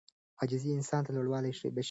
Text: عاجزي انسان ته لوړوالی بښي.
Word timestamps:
عاجزي 0.41 0.69
انسان 0.77 1.01
ته 1.05 1.11
لوړوالی 1.15 1.51
بښي. 1.55 1.69